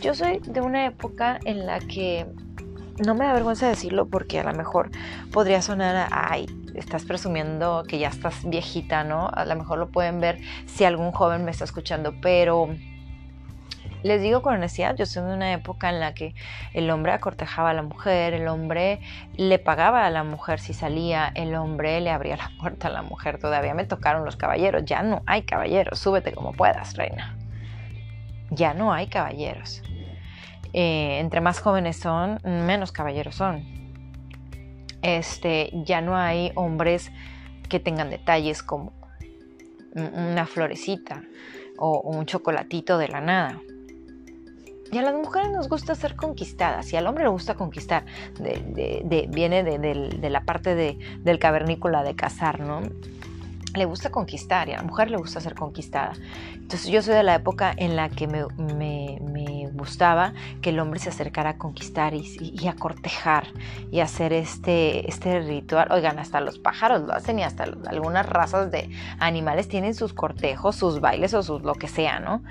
yo 0.00 0.14
soy 0.14 0.38
de 0.40 0.60
una 0.60 0.86
época 0.86 1.38
en 1.44 1.66
la 1.66 1.78
que 1.80 2.26
no 3.04 3.14
me 3.14 3.24
da 3.24 3.32
vergüenza 3.32 3.68
decirlo 3.68 4.06
porque 4.06 4.38
a 4.38 4.44
lo 4.44 4.52
mejor 4.52 4.90
podría 5.32 5.60
sonar 5.62 6.08
ay, 6.12 6.46
estás 6.74 7.04
presumiendo 7.04 7.84
que 7.88 7.98
ya 7.98 8.08
estás 8.08 8.48
viejita, 8.48 9.04
¿no? 9.04 9.28
A 9.28 9.44
lo 9.44 9.56
mejor 9.56 9.78
lo 9.78 9.90
pueden 9.90 10.20
ver 10.20 10.40
si 10.66 10.84
algún 10.84 11.10
joven 11.12 11.44
me 11.44 11.50
está 11.50 11.64
escuchando, 11.64 12.14
pero 12.20 12.68
les 14.04 14.20
digo 14.20 14.42
con 14.42 14.54
honestidad, 14.54 14.94
yo 14.96 15.06
soy 15.06 15.24
de 15.24 15.32
una 15.32 15.54
época 15.54 15.88
en 15.88 15.98
la 15.98 16.12
que 16.12 16.34
el 16.74 16.90
hombre 16.90 17.12
acortejaba 17.12 17.70
a 17.70 17.74
la 17.74 17.82
mujer, 17.82 18.34
el 18.34 18.46
hombre 18.48 19.00
le 19.38 19.58
pagaba 19.58 20.04
a 20.04 20.10
la 20.10 20.22
mujer 20.24 20.60
si 20.60 20.74
salía, 20.74 21.32
el 21.34 21.54
hombre 21.54 22.02
le 22.02 22.10
abría 22.10 22.36
la 22.36 22.50
puerta 22.60 22.88
a 22.88 22.90
la 22.90 23.00
mujer. 23.00 23.38
Todavía 23.38 23.72
me 23.72 23.86
tocaron 23.86 24.26
los 24.26 24.36
caballeros, 24.36 24.84
ya 24.84 25.02
no 25.02 25.22
hay 25.24 25.42
caballeros, 25.42 25.98
súbete 25.98 26.32
como 26.32 26.52
puedas, 26.52 26.94
reina. 26.96 27.34
Ya 28.50 28.74
no 28.74 28.92
hay 28.92 29.06
caballeros. 29.06 29.82
Eh, 30.74 31.18
entre 31.18 31.40
más 31.40 31.60
jóvenes 31.60 31.96
son, 31.96 32.40
menos 32.44 32.92
caballeros 32.92 33.34
son. 33.34 33.64
Este, 35.00 35.70
ya 35.86 36.02
no 36.02 36.14
hay 36.14 36.52
hombres 36.56 37.10
que 37.70 37.80
tengan 37.80 38.10
detalles 38.10 38.62
como 38.62 38.92
una 39.94 40.44
florecita 40.44 41.22
o 41.78 42.00
un 42.00 42.26
chocolatito 42.26 42.98
de 42.98 43.08
la 43.08 43.22
nada. 43.22 43.60
Y 44.92 44.98
a 44.98 45.02
las 45.02 45.14
mujeres 45.14 45.50
nos 45.50 45.68
gusta 45.68 45.94
ser 45.94 46.14
conquistadas 46.14 46.92
y 46.92 46.96
al 46.96 47.06
hombre 47.06 47.24
le 47.24 47.30
gusta 47.30 47.54
conquistar. 47.54 48.04
viene 48.38 49.62
de, 49.64 50.30
la 50.30 50.40
parte 50.42 50.74
del 50.74 51.38
cavernícola 51.38 52.02
de 52.02 52.14
cazar, 52.14 52.60
¿no? 52.60 52.82
Le 53.74 53.86
gusta 53.86 54.10
conquistar 54.10 54.68
y 54.68 54.72
a 54.72 54.76
la 54.76 54.82
mujer 54.84 55.10
le 55.10 55.16
gusta 55.16 55.40
ser 55.40 55.54
conquistada. 55.54 56.12
Entonces 56.54 56.86
yo 56.86 57.02
soy 57.02 57.14
de 57.14 57.24
la 57.24 57.34
época 57.34 57.74
en 57.76 57.96
la 57.96 58.08
que 58.08 58.28
me, 58.28 58.44
gustaba 59.72 60.32
que 60.62 60.70
el 60.70 60.78
hombre 60.78 61.00
se 61.00 61.08
acercara 61.08 61.50
a 61.50 61.58
conquistar 61.58 62.14
y, 62.14 62.68
a 62.68 62.74
cortejar 62.74 63.48
y 63.90 64.00
hacer 64.00 64.32
este, 64.32 65.08
este 65.08 65.40
ritual. 65.40 65.90
Oigan, 65.90 66.20
hasta 66.20 66.40
los 66.40 66.58
pájaros 66.58 67.02
lo 67.02 67.12
hacen 67.12 67.40
y 67.40 67.42
hasta 67.42 67.64
algunas 67.64 68.26
razas 68.26 68.70
de 68.70 68.90
animales 69.18 69.68
tienen 69.68 69.94
sus 69.94 70.14
cortejos, 70.14 70.76
sus 70.76 71.00
bailes 71.00 71.34
o 71.34 71.42
sus 71.42 71.62
lo 71.62 71.74
que 71.74 71.88
sea, 71.88 72.20
¿no? 72.20 72.42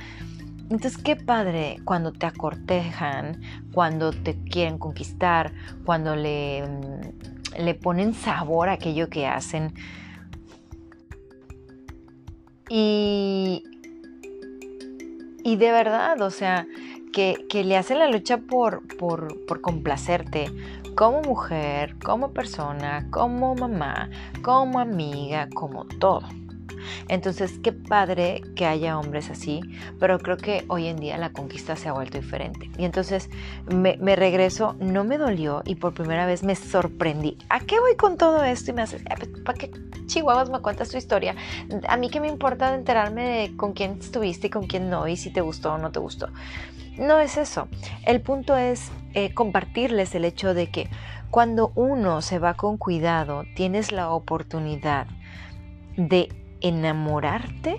Entonces, 0.70 0.98
qué 0.98 1.16
padre 1.16 1.78
cuando 1.86 2.12
te 2.12 2.26
acortejan, 2.26 3.42
cuando 3.74 4.12
te 4.12 4.36
quieren 4.44 4.78
conquistar, 4.78 5.54
cuando 5.86 6.16
le, 6.16 6.64
mm, 6.68 7.62
le 7.64 7.76
ponen 7.76 8.14
sabor 8.14 8.70
a 8.70 8.74
aquello 8.74 9.10
que 9.10 9.28
hacen. 9.28 9.74
Y, 12.70 13.64
y 15.44 15.56
de 15.58 15.72
verdad, 15.72 16.20
o 16.22 16.32
sea, 16.32 16.66
que, 17.14 17.64
le 17.64 17.78
hacen 17.78 18.00
la 18.00 18.08
lucha 18.08 18.38
por, 18.38 18.88
por, 18.98 19.46
por 19.46 19.62
complacerte 19.62 20.46
como 20.96 21.22
mujer, 21.22 21.96
como 22.04 22.32
persona, 22.32 23.08
como 23.12 23.56
mamá, 23.56 24.10
como 24.42 24.80
amiga, 24.80 25.48
como 25.54 25.86
todo. 25.86 26.22
Entonces, 27.08 27.60
qué 27.64 27.72
padre 27.72 28.42
que 28.56 28.66
haya 28.66 28.98
hombres 28.98 29.30
así, 29.30 29.62
pero 30.00 30.20
creo 30.20 30.38
que 30.38 30.66
hoy 30.68 30.88
en 30.88 30.98
día 30.98 31.18
la 31.18 31.32
conquista 31.32 31.76
se 31.76 31.90
ha 31.90 31.94
vuelto 31.94 32.18
diferente. 32.18 32.70
Y 32.78 32.86
entonces 32.86 33.30
me, 33.68 34.16
regreso, 34.16 34.76
no 34.80 35.04
me 35.04 35.18
dolió 35.18 35.62
y 35.66 35.76
por 35.76 35.94
primera 35.94 36.26
vez 36.26 36.44
me 36.44 36.56
sorprendí. 36.56 37.38
¿A 37.50 37.60
qué 37.60 37.80
voy 37.80 37.96
con 37.96 38.18
todo 38.18 38.44
esto? 38.44 38.72
Y 38.72 38.74
me 38.74 38.82
hace, 38.82 39.02
ah, 39.10 39.16
pues, 39.18 39.30
¿para 39.44 39.58
qué 39.58 39.72
chihuahuas 40.06 40.50
me 40.50 40.60
cuentas 40.60 40.90
tu 40.90 40.98
historia? 40.98 41.36
A 41.88 41.98
mí 41.98 42.10
qué 42.10 42.20
me 42.20 42.28
importa 42.28 42.74
enterarme 42.74 43.24
de 43.24 43.56
con 43.56 43.74
quién 43.74 43.98
estuviste 44.00 44.48
y 44.48 44.50
con 44.50 44.68
quién 44.68 44.90
no, 44.90 45.08
y 45.08 45.18
si 45.18 45.32
te 45.32 45.42
gustó 45.42 45.74
o 45.74 45.78
no 45.78 45.92
te 45.92 46.00
gustó. 46.00 46.30
No 46.98 47.20
es 47.20 47.38
eso. 47.38 47.68
El 48.06 48.22
punto 48.22 48.56
es 48.56 48.92
eh, 49.14 49.34
compartirles 49.34 50.14
el 50.14 50.26
hecho 50.26 50.54
de 50.54 50.70
que 50.70 50.90
cuando 51.32 51.72
uno 51.74 52.22
se 52.22 52.38
va 52.38 52.54
con 52.54 52.78
cuidado, 52.78 53.44
tienes 53.56 53.92
la 53.92 54.12
oportunidad 54.12 55.08
de 55.98 56.30
enamorarte 56.64 57.78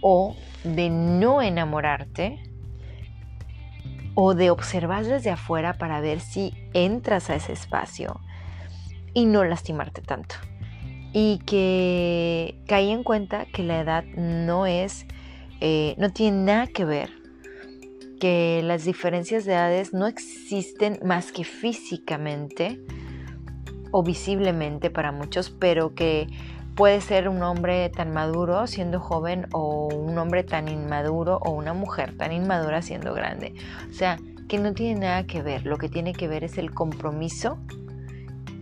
o 0.00 0.34
de 0.64 0.88
no 0.88 1.42
enamorarte 1.42 2.42
o 4.14 4.34
de 4.34 4.50
observar 4.50 5.04
desde 5.04 5.30
afuera 5.30 5.74
para 5.74 6.00
ver 6.00 6.20
si 6.20 6.52
entras 6.72 7.28
a 7.28 7.34
ese 7.34 7.52
espacio 7.52 8.20
y 9.14 9.26
no 9.26 9.44
lastimarte 9.44 10.02
tanto. 10.02 10.36
Y 11.12 11.38
que 11.44 12.62
caí 12.66 12.90
en 12.90 13.02
cuenta 13.02 13.46
que 13.46 13.62
la 13.62 13.80
edad 13.80 14.04
no 14.16 14.66
es, 14.66 15.06
eh, 15.60 15.94
no 15.98 16.10
tiene 16.10 16.44
nada 16.44 16.66
que 16.68 16.84
ver 16.84 17.10
que 18.20 18.60
las 18.62 18.84
diferencias 18.84 19.44
de 19.44 19.54
edades 19.54 19.92
no 19.92 20.06
existen 20.06 21.00
más 21.02 21.32
que 21.32 21.42
físicamente 21.42 22.80
o 23.90 24.04
visiblemente 24.04 24.90
para 24.90 25.10
muchos, 25.10 25.50
pero 25.50 25.94
que 25.94 26.28
puede 26.80 27.02
ser 27.02 27.28
un 27.28 27.42
hombre 27.42 27.90
tan 27.90 28.10
maduro 28.10 28.66
siendo 28.66 29.00
joven 29.00 29.46
o 29.52 29.88
un 29.94 30.16
hombre 30.16 30.44
tan 30.44 30.66
inmaduro 30.66 31.36
o 31.42 31.50
una 31.50 31.74
mujer 31.74 32.16
tan 32.16 32.32
inmadura 32.32 32.80
siendo 32.80 33.12
grande. 33.12 33.52
O 33.90 33.92
sea, 33.92 34.18
que 34.48 34.56
no 34.56 34.72
tiene 34.72 35.00
nada 35.00 35.26
que 35.26 35.42
ver, 35.42 35.66
lo 35.66 35.76
que 35.76 35.90
tiene 35.90 36.14
que 36.14 36.26
ver 36.26 36.42
es 36.42 36.56
el 36.56 36.72
compromiso 36.72 37.58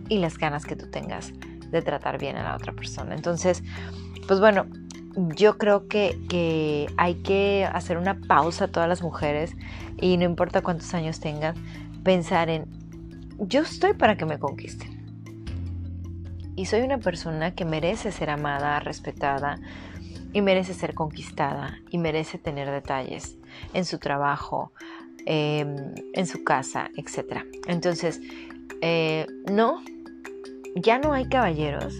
y 0.09 0.17
las 0.17 0.37
ganas 0.37 0.65
que 0.65 0.75
tú 0.75 0.91
tengas 0.91 1.31
de 1.71 1.81
tratar 1.81 2.19
bien 2.19 2.35
a 2.35 2.43
la 2.43 2.57
otra 2.57 2.73
persona. 2.73 3.15
Entonces, 3.15 3.63
pues 4.27 4.41
bueno, 4.41 4.65
yo 5.37 5.57
creo 5.57 5.87
que, 5.87 6.89
hay 6.97 7.15
que 7.23 7.69
hacer 7.71 7.97
una 7.97 8.19
pausa 8.19 8.65
a 8.65 8.67
todas 8.67 8.89
las 8.89 9.01
mujeres 9.01 9.55
y 9.95 10.17
no 10.17 10.25
importa 10.25 10.61
cuántos 10.61 10.93
años 10.93 11.21
tengan, 11.21 11.55
pensar 12.03 12.49
en, 12.49 12.65
yo 13.37 13.61
estoy 13.61 13.93
para 13.93 14.17
que 14.17 14.25
me 14.25 14.39
conquisten. 14.39 14.98
Y 16.59 16.65
soy 16.65 16.81
una 16.81 16.97
persona 16.97 17.55
que 17.55 17.63
merece 17.63 18.11
ser 18.11 18.29
amada, 18.29 18.81
respetada 18.81 19.57
y 20.33 20.41
merece 20.41 20.73
ser 20.73 20.93
conquistada 20.93 21.79
y 21.89 21.97
merece 21.97 22.37
tener 22.37 22.69
detalles 22.69 23.37
en 23.73 23.85
su 23.85 23.97
trabajo, 23.97 24.73
em, 25.25 25.93
en 26.11 26.27
su 26.27 26.43
casa, 26.43 26.89
etc. 26.97 27.45
Entonces, 27.65 28.19
eh, 28.81 29.25
no, 29.49 29.81
ya 30.75 30.99
no 30.99 31.13
hay 31.13 31.29
caballeros, 31.29 31.95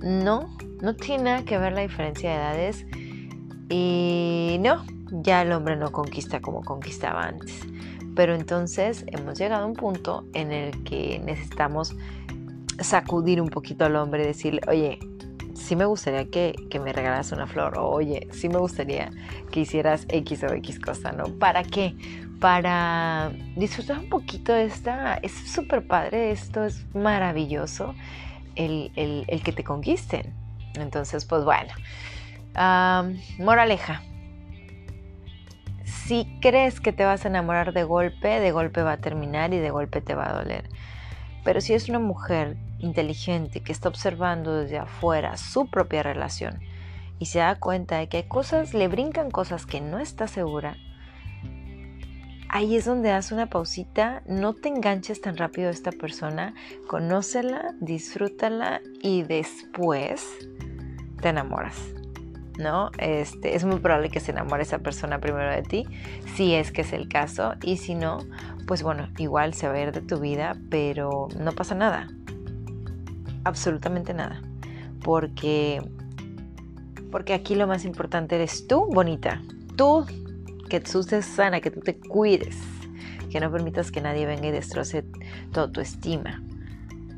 no 0.00 0.56
no 0.80 0.94
tiene 0.94 1.44
que 1.44 1.58
ver 1.58 1.72
la 1.72 1.80
diferencia 1.80 2.30
de 2.30 2.36
edades 2.36 2.86
y 3.68 4.58
no, 4.60 4.84
ya 5.10 5.42
el 5.42 5.50
hombre 5.50 5.74
no 5.74 5.90
conquista 5.90 6.40
como 6.40 6.62
conquistaba 6.62 7.24
antes. 7.24 7.60
Pero 8.14 8.36
entonces 8.36 9.04
hemos 9.08 9.38
llegado 9.38 9.64
a 9.64 9.66
un 9.66 9.74
punto 9.74 10.24
en 10.34 10.52
el 10.52 10.84
que 10.84 11.20
necesitamos 11.24 11.96
sacudir 12.82 13.40
un 13.40 13.48
poquito 13.48 13.84
al 13.84 13.96
hombre 13.96 14.26
decirle, 14.26 14.60
oye, 14.68 14.98
sí 15.54 15.76
me 15.76 15.84
gustaría 15.84 16.28
que, 16.30 16.54
me 16.82 16.92
regalaras 16.92 17.32
una 17.32 17.46
flor, 17.46 17.78
o 17.78 17.88
oye, 17.88 18.28
sí 18.32 18.48
me 18.48 18.58
gustaría 18.58 19.10
que 19.50 19.60
hicieras 19.60 20.06
X 20.08 20.44
o 20.44 20.52
X 20.54 20.78
cosa, 20.78 21.12
¿no? 21.12 21.24
¿Para 21.38 21.62
qué? 21.62 21.94
Para 22.40 23.32
disfrutar 23.56 23.98
un 23.98 24.08
poquito 24.08 24.52
de 24.52 24.64
esta, 24.64 25.14
es 25.16 25.32
súper 25.32 25.86
padre, 25.86 26.32
esto 26.32 26.64
es 26.64 26.84
maravilloso, 26.94 27.94
el, 28.56 28.90
el 28.96 29.42
que 29.42 29.52
te 29.52 29.64
conquisten. 29.64 30.34
Entonces, 30.74 31.24
pues 31.24 31.44
bueno. 31.44 31.72
moraleja. 33.38 34.02
Si 35.84 36.26
crees 36.40 36.80
que 36.80 36.92
te 36.92 37.04
vas 37.04 37.24
a 37.24 37.28
enamorar 37.28 37.72
de 37.72 37.84
golpe, 37.84 38.40
de 38.40 38.52
golpe 38.52 38.82
va 38.82 38.92
a 38.92 38.96
terminar 38.98 39.54
y 39.54 39.58
de 39.58 39.70
golpe 39.70 40.00
te 40.00 40.14
va 40.14 40.30
a 40.30 40.34
doler. 40.34 40.68
Pero 41.44 41.60
si 41.60 41.74
es 41.74 41.88
una 41.88 41.98
mujer 41.98 42.56
inteligente 42.82 43.62
que 43.62 43.72
está 43.72 43.88
observando 43.88 44.54
desde 44.54 44.78
afuera 44.78 45.36
su 45.36 45.70
propia 45.70 46.02
relación 46.02 46.60
y 47.18 47.26
se 47.26 47.38
da 47.38 47.58
cuenta 47.58 47.98
de 47.98 48.08
que 48.08 48.18
hay 48.18 48.22
cosas, 48.24 48.74
le 48.74 48.88
brincan 48.88 49.30
cosas 49.30 49.64
que 49.64 49.80
no 49.80 49.98
está 49.98 50.26
segura, 50.26 50.76
ahí 52.52 52.76
es 52.76 52.84
donde 52.84 53.10
hace 53.10 53.34
una 53.34 53.46
pausita, 53.46 54.22
no 54.26 54.54
te 54.54 54.68
enganches 54.68 55.20
tan 55.20 55.36
rápido 55.36 55.68
a 55.68 55.70
esta 55.72 55.90
persona, 55.90 56.54
conócela, 56.86 57.74
disfrútala 57.80 58.80
y 59.00 59.22
después 59.22 60.28
te 61.20 61.30
enamoras. 61.30 61.76
¿No? 62.58 62.90
Este, 62.98 63.56
es 63.56 63.64
muy 63.64 63.80
probable 63.80 64.10
que 64.10 64.20
se 64.20 64.30
enamore 64.30 64.62
esa 64.62 64.80
persona 64.80 65.18
primero 65.20 65.50
de 65.50 65.62
ti, 65.62 65.86
si 66.34 66.54
es 66.54 66.70
que 66.70 66.82
es 66.82 66.92
el 66.92 67.08
caso, 67.08 67.54
y 67.62 67.78
si 67.78 67.94
no, 67.94 68.18
pues 68.66 68.82
bueno, 68.82 69.08
igual 69.16 69.54
se 69.54 69.68
va 69.68 69.74
a 69.74 69.80
ir 69.80 69.92
de 69.92 70.02
tu 70.02 70.20
vida, 70.20 70.54
pero 70.68 71.28
no 71.38 71.52
pasa 71.52 71.74
nada. 71.74 72.08
Absolutamente 73.44 74.14
nada. 74.14 74.42
Porque 75.02 75.82
porque 77.12 77.34
aquí 77.34 77.54
lo 77.54 77.66
más 77.66 77.84
importante 77.84 78.36
eres 78.36 78.66
tú, 78.66 78.86
bonita. 78.86 79.42
Tú 79.76 80.06
que 80.70 80.80
tú 80.80 81.00
estés 81.00 81.26
sana, 81.26 81.60
que 81.60 81.70
tú 81.70 81.80
te 81.80 81.98
cuides, 81.98 82.56
que 83.30 83.38
no 83.38 83.52
permitas 83.52 83.92
que 83.92 84.00
nadie 84.00 84.24
venga 84.24 84.48
y 84.48 84.50
destroce 84.50 85.04
toda 85.52 85.70
tu 85.70 85.82
estima. 85.82 86.42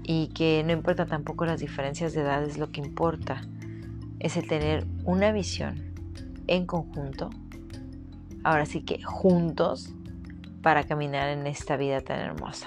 Y 0.03 0.29
que 0.29 0.65
no 0.67 0.73
importa 0.73 1.07
tampoco 1.07 1.47
las 1.47 1.61
diferencias 1.61 2.13
de 2.13 2.23
edad, 2.23 2.43
es 2.43 2.59
lo 2.59 2.73
que 2.73 2.81
importa. 2.81 3.43
Es 4.19 4.37
el 4.37 4.49
tener 4.49 4.85
una 5.05 5.31
visión 5.31 5.95
en 6.49 6.67
conjunto, 6.67 7.31
ahora 8.43 8.67
sí 8.67 8.83
que 8.83 9.03
juntos, 9.03 9.95
para 10.61 10.85
caminar 10.85 11.29
en 11.29 11.47
esta 11.47 11.77
vida 11.77 12.01
tan 12.01 12.19
hermosa. 12.19 12.67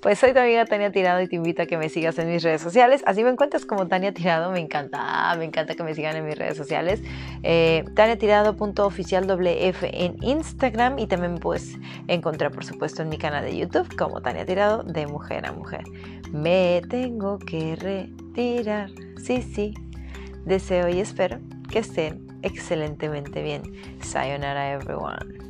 Pues 0.00 0.18
soy 0.18 0.32
tu 0.32 0.38
amiga 0.38 0.64
Tania 0.64 0.90
Tirado 0.92 1.20
y 1.20 1.28
te 1.28 1.36
invito 1.36 1.62
a 1.62 1.66
que 1.66 1.76
me 1.76 1.88
sigas 1.88 2.18
en 2.18 2.30
mis 2.30 2.42
redes 2.42 2.60
sociales. 2.60 3.02
Así 3.06 3.24
me 3.24 3.30
encuentras 3.30 3.64
como 3.64 3.86
Tania 3.88 4.12
Tirado, 4.12 4.50
me 4.50 4.60
encanta, 4.60 5.34
me 5.38 5.44
encanta 5.44 5.74
que 5.74 5.82
me 5.82 5.94
sigan 5.94 6.16
en 6.16 6.26
mis 6.26 6.36
redes 6.36 6.56
sociales. 6.56 7.02
Eh, 7.42 7.84
TaniaTirado.oficialWF 7.94 9.82
en 9.82 10.22
Instagram 10.22 10.98
y 10.98 11.06
también 11.06 11.36
puedes 11.38 11.76
encontrar, 12.08 12.52
por 12.52 12.64
supuesto, 12.64 13.02
en 13.02 13.08
mi 13.08 13.18
canal 13.18 13.44
de 13.44 13.56
YouTube 13.56 13.94
como 13.96 14.20
Tania 14.20 14.44
Tirado 14.44 14.82
de 14.82 15.06
Mujer 15.06 15.46
a 15.46 15.52
Mujer. 15.52 15.84
Me 16.32 16.82
tengo 16.88 17.38
que 17.38 17.76
retirar, 17.76 18.90
sí, 19.22 19.42
sí. 19.42 19.74
Deseo 20.44 20.88
y 20.88 21.00
espero 21.00 21.38
que 21.70 21.80
estén 21.80 22.26
excelentemente 22.42 23.42
bien. 23.42 23.62
Sayonara, 24.00 24.72
everyone. 24.72 25.46